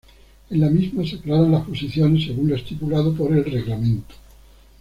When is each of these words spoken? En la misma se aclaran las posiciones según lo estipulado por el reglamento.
En 0.49 0.59
la 0.59 0.67
misma 0.67 1.05
se 1.05 1.17
aclaran 1.17 1.51
las 1.51 1.67
posiciones 1.67 2.23
según 2.25 2.49
lo 2.49 2.55
estipulado 2.55 3.13
por 3.13 3.31
el 3.33 3.45
reglamento. 3.45 4.15